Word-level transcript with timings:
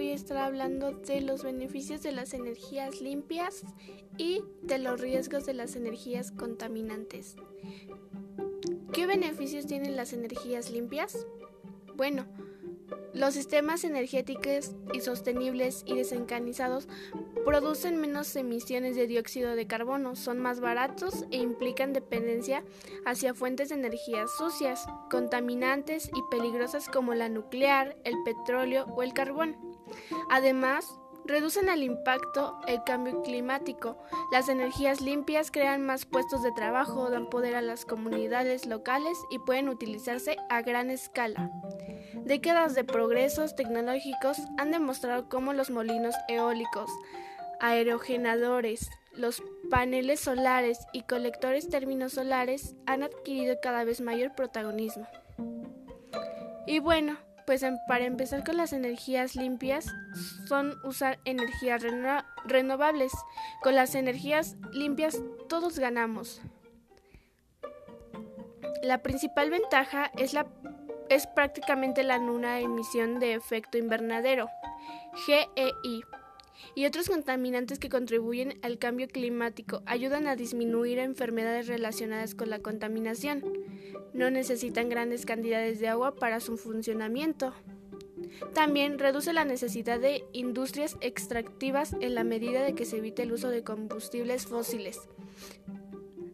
voy 0.00 0.12
a 0.12 0.14
estar 0.14 0.38
hablando 0.38 0.92
de 0.92 1.20
los 1.20 1.42
beneficios 1.42 2.02
de 2.02 2.10
las 2.12 2.32
energías 2.32 3.02
limpias 3.02 3.64
y 4.16 4.42
de 4.62 4.78
los 4.78 4.98
riesgos 4.98 5.44
de 5.44 5.52
las 5.52 5.76
energías 5.76 6.32
contaminantes. 6.32 7.36
¿Qué 8.94 9.06
beneficios 9.06 9.66
tienen 9.66 9.96
las 9.96 10.14
energías 10.14 10.70
limpias? 10.70 11.26
Bueno, 11.96 12.24
los 13.12 13.34
sistemas 13.34 13.84
energéticos 13.84 14.74
y 14.94 15.00
sostenibles 15.00 15.82
y 15.84 15.96
desencanizados 15.96 16.88
producen 17.44 18.00
menos 18.00 18.34
emisiones 18.36 18.96
de 18.96 19.06
dióxido 19.06 19.54
de 19.54 19.66
carbono, 19.66 20.16
son 20.16 20.38
más 20.38 20.60
baratos 20.60 21.26
e 21.30 21.36
implican 21.36 21.92
dependencia 21.92 22.64
hacia 23.04 23.34
fuentes 23.34 23.68
de 23.68 23.74
energía 23.74 24.26
sucias, 24.38 24.86
contaminantes 25.10 26.08
y 26.08 26.22
peligrosas 26.30 26.88
como 26.88 27.12
la 27.12 27.28
nuclear, 27.28 27.98
el 28.04 28.14
petróleo 28.24 28.86
o 28.96 29.02
el 29.02 29.12
carbón. 29.12 29.69
Además, 30.30 30.98
reducen 31.24 31.68
el 31.68 31.82
impacto 31.82 32.58
el 32.66 32.82
cambio 32.84 33.22
climático. 33.22 33.96
Las 34.32 34.48
energías 34.48 35.00
limpias 35.00 35.50
crean 35.50 35.84
más 35.84 36.06
puestos 36.06 36.42
de 36.42 36.52
trabajo, 36.52 37.10
dan 37.10 37.28
poder 37.28 37.54
a 37.54 37.62
las 37.62 37.84
comunidades 37.84 38.66
locales 38.66 39.18
y 39.30 39.38
pueden 39.38 39.68
utilizarse 39.68 40.36
a 40.48 40.62
gran 40.62 40.90
escala. 40.90 41.50
Décadas 42.24 42.74
de 42.74 42.84
progresos 42.84 43.54
tecnológicos 43.54 44.38
han 44.58 44.70
demostrado 44.70 45.28
cómo 45.28 45.52
los 45.52 45.70
molinos 45.70 46.14
eólicos, 46.28 46.90
aerogeneradores, 47.60 48.90
los 49.12 49.42
paneles 49.70 50.20
solares 50.20 50.78
y 50.92 51.02
colectores 51.02 51.68
términos 51.68 52.12
solares 52.12 52.74
han 52.86 53.02
adquirido 53.02 53.56
cada 53.62 53.84
vez 53.84 54.00
mayor 54.00 54.34
protagonismo. 54.34 55.06
Y 56.66 56.78
bueno, 56.78 57.18
pues 57.50 57.66
para 57.88 58.04
empezar 58.04 58.44
con 58.44 58.56
las 58.58 58.72
energías 58.72 59.34
limpias 59.34 59.92
son 60.46 60.78
usar 60.84 61.18
energías 61.24 61.82
renovables. 62.44 63.10
Con 63.60 63.74
las 63.74 63.96
energías 63.96 64.54
limpias 64.72 65.20
todos 65.48 65.80
ganamos. 65.80 66.40
La 68.84 68.98
principal 68.98 69.50
ventaja 69.50 70.12
es 70.16 70.32
la 70.32 70.46
es 71.08 71.26
prácticamente 71.26 72.04
la 72.04 72.20
nula 72.20 72.60
emisión 72.60 73.18
de 73.18 73.34
efecto 73.34 73.78
invernadero, 73.78 74.48
GEI, 75.26 76.04
y 76.74 76.86
otros 76.86 77.08
contaminantes 77.08 77.78
que 77.78 77.88
contribuyen 77.88 78.58
al 78.62 78.78
cambio 78.78 79.08
climático 79.08 79.82
ayudan 79.86 80.26
a 80.26 80.36
disminuir 80.36 80.98
enfermedades 80.98 81.66
relacionadas 81.66 82.34
con 82.34 82.50
la 82.50 82.60
contaminación. 82.60 83.42
No 84.12 84.30
necesitan 84.30 84.88
grandes 84.88 85.26
cantidades 85.26 85.80
de 85.80 85.88
agua 85.88 86.14
para 86.14 86.40
su 86.40 86.56
funcionamiento. 86.56 87.54
También 88.54 88.98
reduce 88.98 89.32
la 89.32 89.44
necesidad 89.44 89.98
de 89.98 90.24
industrias 90.32 90.96
extractivas 91.00 91.96
en 92.00 92.14
la 92.14 92.24
medida 92.24 92.62
de 92.62 92.74
que 92.74 92.84
se 92.84 92.98
evite 92.98 93.22
el 93.22 93.32
uso 93.32 93.48
de 93.48 93.64
combustibles 93.64 94.46
fósiles 94.46 95.00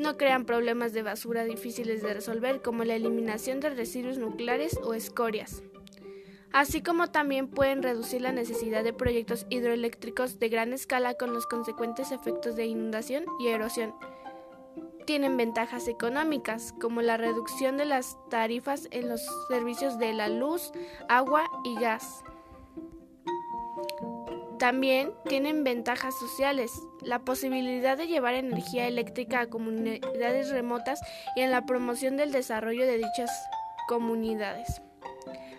no 0.00 0.16
crean 0.16 0.46
problemas 0.46 0.94
de 0.94 1.02
basura 1.02 1.44
difíciles 1.44 2.02
de 2.02 2.14
resolver 2.14 2.62
como 2.62 2.84
la 2.84 2.94
eliminación 2.94 3.60
de 3.60 3.68
residuos 3.68 4.16
nucleares 4.16 4.78
o 4.82 4.94
escorias, 4.94 5.62
así 6.52 6.82
como 6.82 7.08
también 7.08 7.48
pueden 7.48 7.82
reducir 7.82 8.22
la 8.22 8.32
necesidad 8.32 8.84
de 8.84 8.92
proyectos 8.92 9.46
hidroeléctricos 9.50 10.38
de 10.38 10.48
gran 10.48 10.72
escala 10.72 11.14
con 11.14 11.32
los 11.32 11.46
consecuentes 11.46 12.12
efectos 12.12 12.56
de 12.56 12.66
inundación 12.66 13.24
y 13.38 13.48
erosión. 13.48 13.94
Tienen 15.06 15.36
ventajas 15.36 15.88
económicas 15.88 16.74
como 16.80 17.02
la 17.02 17.16
reducción 17.16 17.76
de 17.76 17.84
las 17.84 18.16
tarifas 18.28 18.88
en 18.90 19.08
los 19.08 19.20
servicios 19.48 19.98
de 19.98 20.12
la 20.12 20.28
luz, 20.28 20.72
agua 21.08 21.44
y 21.64 21.74
gas. 21.80 22.22
También 24.58 25.14
tienen 25.26 25.64
ventajas 25.64 26.14
sociales, 26.18 26.70
la 27.00 27.20
posibilidad 27.20 27.96
de 27.96 28.08
llevar 28.08 28.34
energía 28.34 28.86
eléctrica 28.86 29.40
a 29.40 29.46
comunidades 29.46 30.50
remotas 30.50 31.00
y 31.34 31.40
en 31.40 31.50
la 31.50 31.64
promoción 31.64 32.18
del 32.18 32.30
desarrollo 32.30 32.86
de 32.86 32.98
dichas 32.98 33.30
comunidades. 33.88 34.82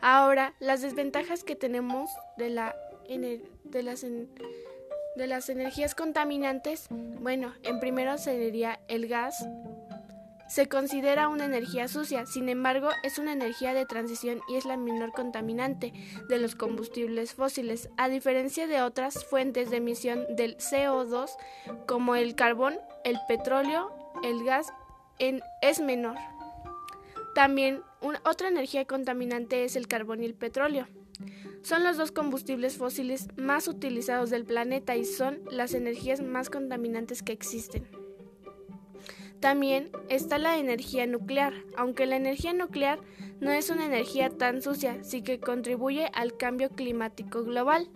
Ahora, 0.00 0.54
las 0.60 0.82
desventajas 0.82 1.44
que 1.44 1.56
tenemos 1.56 2.10
de, 2.36 2.50
la, 2.50 2.76
de, 3.08 3.82
las, 3.82 4.02
de 4.02 5.26
las 5.26 5.48
energías 5.48 5.94
contaminantes, 5.94 6.86
bueno, 6.90 7.54
en 7.62 7.80
primero 7.80 8.16
sería 8.18 8.80
el 8.88 9.08
gas, 9.08 9.44
se 10.48 10.66
considera 10.66 11.28
una 11.28 11.44
energía 11.44 11.88
sucia, 11.88 12.24
sin 12.24 12.48
embargo 12.48 12.88
es 13.02 13.18
una 13.18 13.32
energía 13.32 13.74
de 13.74 13.84
transición 13.84 14.40
y 14.48 14.56
es 14.56 14.64
la 14.64 14.78
menor 14.78 15.12
contaminante 15.12 15.92
de 16.28 16.38
los 16.38 16.54
combustibles 16.54 17.34
fósiles, 17.34 17.90
a 17.98 18.08
diferencia 18.08 18.66
de 18.66 18.80
otras 18.80 19.24
fuentes 19.26 19.70
de 19.70 19.76
emisión 19.76 20.24
del 20.36 20.56
CO2 20.56 21.30
como 21.86 22.14
el 22.14 22.34
carbón, 22.34 22.78
el 23.04 23.18
petróleo, 23.28 23.92
el 24.24 24.42
gas 24.44 24.72
es 25.60 25.80
menor. 25.80 26.16
También 27.34 27.82
otra 28.24 28.48
energía 28.48 28.84
contaminante 28.84 29.64
es 29.64 29.76
el 29.76 29.88
carbón 29.88 30.22
y 30.22 30.26
el 30.26 30.34
petróleo. 30.34 30.86
Son 31.62 31.82
los 31.84 31.96
dos 31.96 32.12
combustibles 32.12 32.76
fósiles 32.76 33.28
más 33.36 33.68
utilizados 33.68 34.30
del 34.30 34.44
planeta 34.44 34.96
y 34.96 35.04
son 35.04 35.40
las 35.50 35.74
energías 35.74 36.20
más 36.20 36.50
contaminantes 36.50 37.22
que 37.22 37.32
existen. 37.32 37.86
También 39.40 39.90
está 40.08 40.38
la 40.38 40.58
energía 40.58 41.06
nuclear, 41.06 41.54
aunque 41.76 42.06
la 42.06 42.16
energía 42.16 42.52
nuclear 42.52 43.00
no 43.40 43.52
es 43.52 43.70
una 43.70 43.86
energía 43.86 44.30
tan 44.30 44.62
sucia, 44.62 45.02
sí 45.04 45.22
que 45.22 45.38
contribuye 45.38 46.10
al 46.12 46.36
cambio 46.36 46.70
climático 46.70 47.44
global. 47.44 47.88